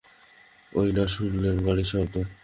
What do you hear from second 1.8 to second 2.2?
শব্দ?